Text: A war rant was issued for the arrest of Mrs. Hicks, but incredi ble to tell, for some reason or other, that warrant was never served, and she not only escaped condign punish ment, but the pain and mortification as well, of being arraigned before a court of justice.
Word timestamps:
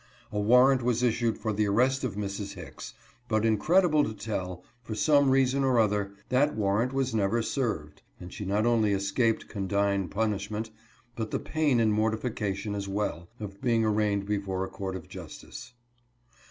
A 0.31 0.39
war 0.39 0.69
rant 0.69 0.81
was 0.81 1.03
issued 1.03 1.37
for 1.37 1.53
the 1.53 1.67
arrest 1.67 2.03
of 2.03 2.15
Mrs. 2.15 2.55
Hicks, 2.55 2.95
but 3.27 3.43
incredi 3.43 3.91
ble 3.91 4.03
to 4.03 4.15
tell, 4.15 4.63
for 4.81 4.95
some 4.95 5.29
reason 5.29 5.63
or 5.63 5.79
other, 5.79 6.09
that 6.29 6.55
warrant 6.55 6.91
was 6.91 7.13
never 7.13 7.43
served, 7.43 8.01
and 8.19 8.33
she 8.33 8.43
not 8.43 8.65
only 8.65 8.93
escaped 8.93 9.47
condign 9.47 10.09
punish 10.09 10.49
ment, 10.49 10.71
but 11.15 11.29
the 11.29 11.37
pain 11.37 11.79
and 11.79 11.93
mortification 11.93 12.73
as 12.73 12.87
well, 12.87 13.29
of 13.39 13.61
being 13.61 13.85
arraigned 13.85 14.25
before 14.25 14.63
a 14.65 14.69
court 14.69 14.95
of 14.95 15.07
justice. 15.07 15.73